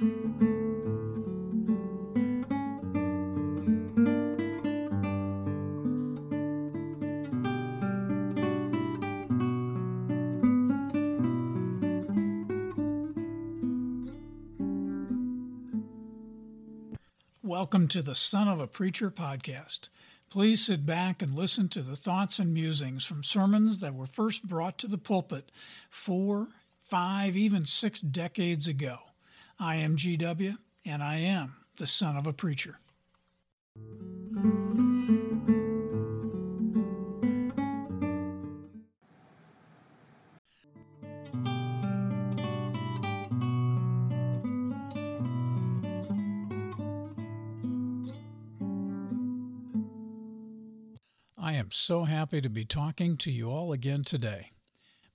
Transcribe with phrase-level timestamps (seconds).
[0.00, 0.16] Welcome
[17.88, 19.90] to the Son of a Preacher podcast.
[20.30, 24.48] Please sit back and listen to the thoughts and musings from sermons that were first
[24.48, 25.52] brought to the pulpit
[25.90, 26.48] four,
[26.88, 29.09] five, even six decades ago.
[29.62, 30.56] I am GW,
[30.86, 32.78] and I am the Son of a Preacher.
[51.36, 54.52] I am so happy to be talking to you all again today.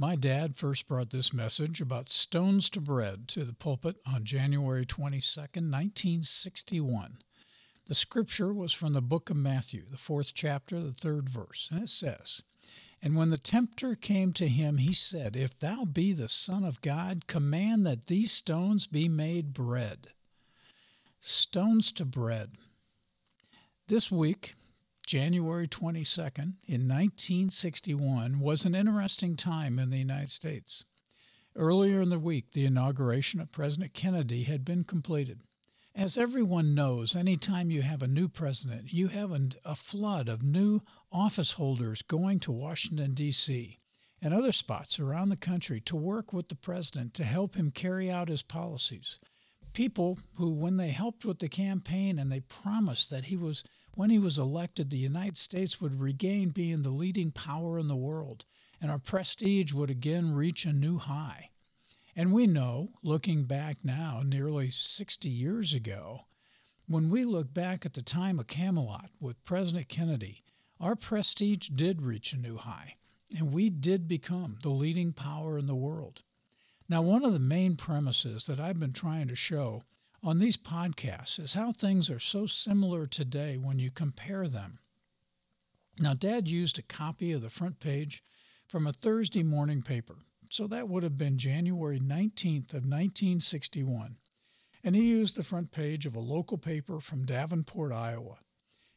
[0.00, 4.86] My dad first brought this message about stones to bread to the pulpit on January
[4.86, 7.18] 22, 1961.
[7.88, 11.82] The scripture was from the book of Matthew, the fourth chapter, the third verse, and
[11.82, 12.44] it says,
[13.02, 16.80] And when the tempter came to him, he said, If thou be the Son of
[16.80, 20.12] God, command that these stones be made bread.
[21.18, 22.52] Stones to bread.
[23.88, 24.54] This week,
[25.08, 30.84] January 22nd, in 1961, was an interesting time in the United States.
[31.56, 35.40] Earlier in the week, the inauguration of President Kennedy had been completed.
[35.94, 40.42] As everyone knows, anytime you have a new president, you have a, a flood of
[40.42, 43.78] new office holders going to Washington, D.C.
[44.20, 48.10] and other spots around the country to work with the president to help him carry
[48.10, 49.18] out his policies.
[49.72, 53.62] People who, when they helped with the campaign and they promised that he was
[53.94, 57.96] when he was elected, the United States would regain being the leading power in the
[57.96, 58.44] world,
[58.80, 61.50] and our prestige would again reach a new high.
[62.14, 66.26] And we know, looking back now, nearly 60 years ago,
[66.86, 70.44] when we look back at the time of Camelot with President Kennedy,
[70.80, 72.94] our prestige did reach a new high,
[73.36, 76.22] and we did become the leading power in the world.
[76.88, 79.82] Now, one of the main premises that I've been trying to show
[80.22, 84.78] on these podcasts is how things are so similar today when you compare them.
[86.00, 88.22] Now, Dad used a copy of the front page
[88.66, 90.16] from a Thursday morning paper,
[90.50, 94.16] so that would have been January 19th of 1961,
[94.82, 98.38] and he used the front page of a local paper from Davenport, Iowa.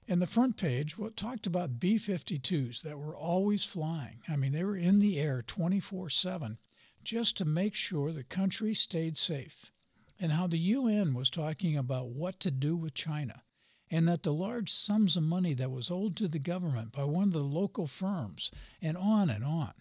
[0.07, 4.21] And the front page what talked about B-52s that were always flying.
[4.29, 6.57] I mean, they were in the air 24/7
[7.03, 9.71] just to make sure the country stayed safe
[10.19, 13.41] and how the UN was talking about what to do with China,
[13.89, 17.29] and that the large sums of money that was owed to the government by one
[17.29, 18.51] of the local firms,
[18.81, 19.73] and on and on.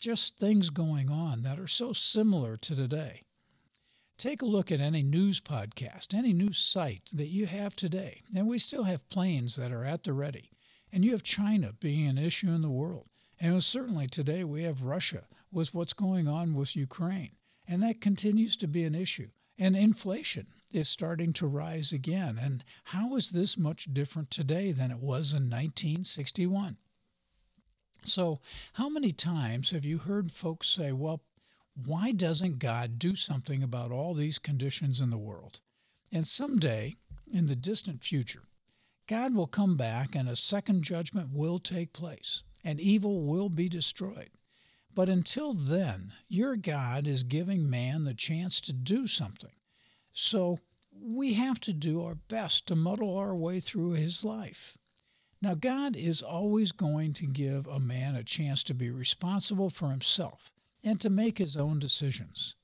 [0.00, 3.24] Just things going on that are so similar to today.
[4.16, 8.48] Take a look at any news podcast, any news site that you have today, and
[8.48, 10.50] we still have planes that are at the ready.
[10.90, 13.08] And you have China being an issue in the world.
[13.38, 17.32] And certainly today we have Russia with what's going on with Ukraine.
[17.66, 19.28] And that continues to be an issue.
[19.58, 22.38] And inflation is starting to rise again.
[22.40, 26.76] And how is this much different today than it was in 1961?
[28.04, 28.40] So,
[28.74, 31.22] how many times have you heard folks say, well,
[31.74, 35.60] why doesn't God do something about all these conditions in the world?
[36.10, 36.96] And someday,
[37.32, 38.44] in the distant future,
[39.06, 43.68] God will come back and a second judgment will take place, and evil will be
[43.68, 44.30] destroyed.
[44.98, 49.52] But until then, your God is giving man the chance to do something.
[50.12, 50.58] So
[50.90, 54.76] we have to do our best to muddle our way through his life.
[55.40, 59.90] Now, God is always going to give a man a chance to be responsible for
[59.90, 60.50] himself
[60.82, 62.56] and to make his own decisions.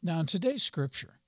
[0.00, 1.18] Now, in today's scripture,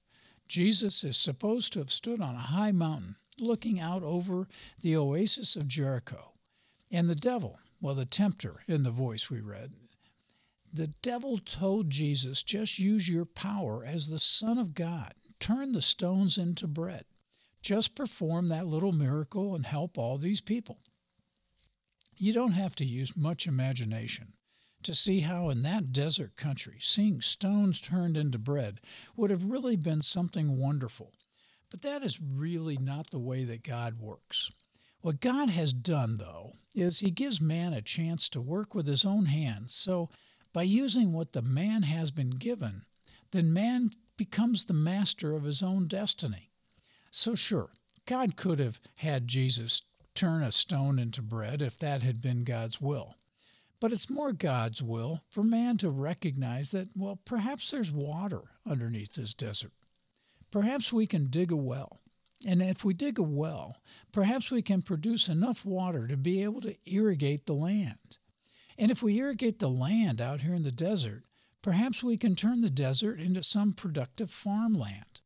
[0.47, 4.47] Jesus is supposed to have stood on a high mountain looking out over
[4.81, 6.35] the oasis of Jericho.
[6.93, 9.73] And the devil, well, the tempter in the voice we read,
[10.75, 15.15] the devil told Jesus, just use your power as the Son of God.
[15.39, 17.05] Turn the stones into bread.
[17.63, 20.81] Just perform that little miracle and help all these people.
[22.17, 24.33] You don't have to use much imagination
[24.83, 28.81] to see how, in that desert country, seeing stones turned into bread
[29.17, 31.13] would have really been something wonderful.
[31.71, 34.51] But that is really not the way that God works.
[35.01, 39.05] What God has done, though, is He gives man a chance to work with his
[39.05, 39.75] own hands.
[39.75, 40.11] So
[40.55, 42.87] by using what the man has been given,
[43.33, 46.51] then man becomes the master of his own destiny.
[47.11, 47.71] So, sure,
[48.07, 49.83] God could have had Jesus
[50.15, 53.17] turn a stone into bread if that had been God's will.
[53.81, 59.15] But it's more God's will for man to recognize that, well, perhaps there's water underneath
[59.15, 59.73] this desert.
[60.55, 61.99] perhaps we can dig a well.
[62.47, 63.79] And if we dig a well,
[64.13, 68.19] perhaps we can produce enough water to be able to irrigate the land.
[68.79, 71.25] And if we irrigate the land out here in the desert,
[71.63, 75.21] perhaps we can turn the desert into some productive farmland.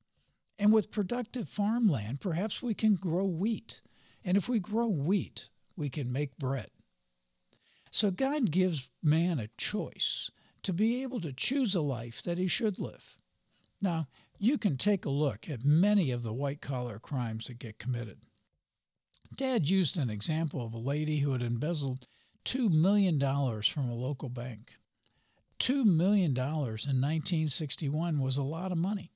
[0.59, 3.81] And with productive farmland, perhaps we can grow wheat.
[4.25, 6.69] And if we grow wheat, we can make bread.
[7.91, 10.31] So God gives man a choice
[10.63, 13.17] to be able to choose a life that he should live.
[13.81, 14.09] Now,
[14.39, 18.19] you can take a look at many of the white collar crimes that get committed.
[19.37, 22.07] Dad used an example of a lady who had embezzled
[22.49, 23.21] $2 million
[23.61, 24.79] from a local bank.
[25.59, 29.13] $2 million in 1961 was a lot of money.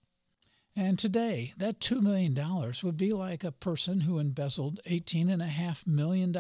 [0.77, 2.39] And today, that $2 million
[2.83, 6.31] would be like a person who embezzled $18.5 million.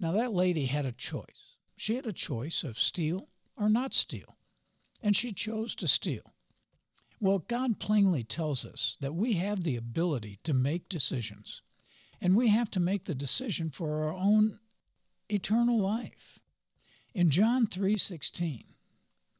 [0.00, 1.56] Now, that lady had a choice.
[1.76, 4.36] She had a choice of steal or not steal,
[5.02, 6.32] and she chose to steal.
[7.20, 11.60] Well, God plainly tells us that we have the ability to make decisions,
[12.22, 14.58] and we have to make the decision for our own
[15.28, 16.38] eternal life.
[17.14, 18.74] In John 3:16,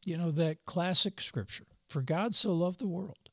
[0.04, 3.30] you know that classic scripture, for God so loved the world.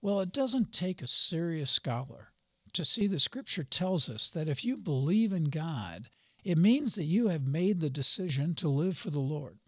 [0.00, 2.32] Well, it doesn't take a serious scholar
[2.72, 6.08] to see the scripture tells us that if you believe in God,
[6.44, 9.58] it means that you have made the decision to live for the Lord.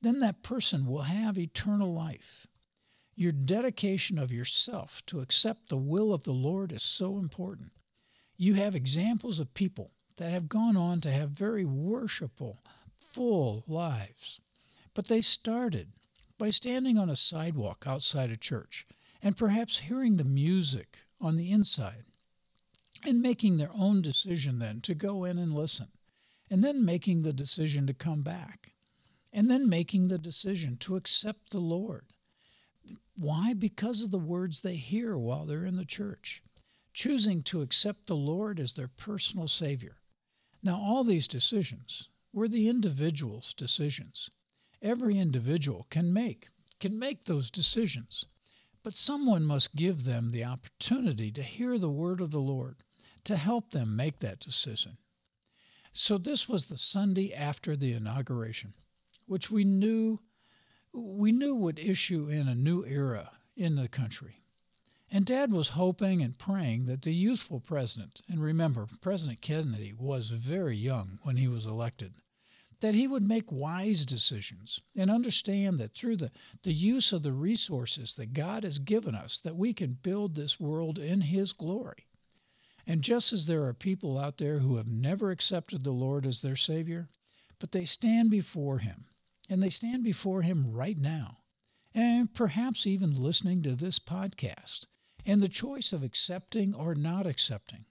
[0.00, 2.46] Then that person will have eternal life.
[3.14, 7.72] Your dedication of yourself to accept the will of the Lord is so important.
[8.36, 12.62] You have examples of people that have gone on to have very worshipful,
[12.98, 14.40] full lives.
[14.94, 15.88] But they started
[16.38, 18.86] by standing on a sidewalk outside a church
[19.22, 22.04] and perhaps hearing the music on the inside
[23.06, 25.88] and making their own decision then to go in and listen,
[26.50, 28.72] and then making the decision to come back,
[29.32, 32.04] and then making the decision to accept the Lord
[33.14, 33.54] why?
[33.54, 36.42] Because of the words they hear while they're in the church,
[36.92, 39.96] choosing to accept the Lord as their personal Savior.
[40.62, 44.30] Now, all these decisions were the individual's decisions.
[44.80, 46.48] Every individual can make
[46.80, 48.26] can make those decisions,
[48.82, 52.82] but someone must give them the opportunity to hear the word of the Lord
[53.22, 54.98] to help them make that decision.
[55.92, 58.74] So this was the Sunday after the inauguration,
[59.26, 60.20] which we knew
[60.92, 64.41] we knew would issue in a new era in the country.
[65.14, 70.28] And Dad was hoping and praying that the youthful president, and remember, President Kennedy was
[70.28, 72.14] very young when he was elected,
[72.80, 76.30] that he would make wise decisions and understand that through the,
[76.62, 80.58] the use of the resources that God has given us, that we can build this
[80.58, 82.06] world in his glory.
[82.86, 86.40] And just as there are people out there who have never accepted the Lord as
[86.40, 87.10] their Savior,
[87.58, 89.04] but they stand before him
[89.48, 91.38] and they stand before Him right now,
[91.94, 94.86] and perhaps even listening to this podcast,
[95.24, 97.84] and the choice of accepting or not accepting.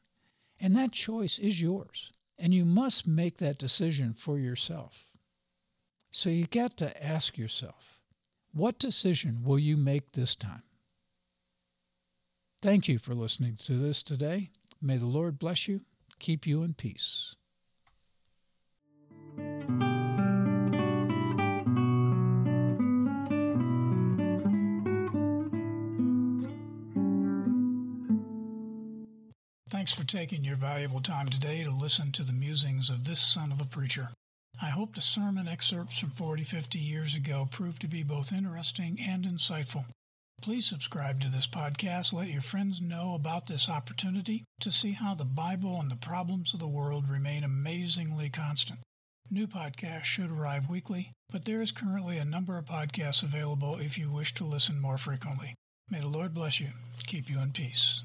[0.59, 5.07] And that choice is yours, and you must make that decision for yourself.
[6.11, 7.99] So you got to ask yourself,
[8.53, 10.63] what decision will you make this time?
[12.61, 14.49] Thank you for listening to this today.
[14.81, 15.81] May the Lord bless you,
[16.19, 17.35] keep you in peace.
[29.71, 33.53] Thanks for taking your valuable time today to listen to the musings of this son
[33.53, 34.09] of a preacher.
[34.61, 38.99] I hope the sermon excerpts from 40, 50 years ago proved to be both interesting
[38.99, 39.85] and insightful.
[40.41, 42.11] Please subscribe to this podcast.
[42.11, 46.53] Let your friends know about this opportunity to see how the Bible and the problems
[46.53, 48.79] of the world remain amazingly constant.
[49.29, 53.97] New podcasts should arrive weekly, but there is currently a number of podcasts available if
[53.97, 55.55] you wish to listen more frequently.
[55.89, 56.71] May the Lord bless you,
[57.07, 58.03] keep you in peace.